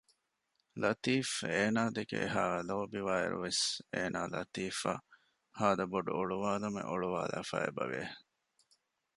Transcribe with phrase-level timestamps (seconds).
[0.81, 3.63] ލަތީފް އޭނާ ދެކެ އެހާ ލޯބިވާއިރުވެސް
[3.93, 5.05] އޭނާ ލަތީފްއަށް
[5.59, 8.01] ހާދަބޮޑު އޮޅުވާލުމެއް އޮޅުވާލާފައި އެބަވެ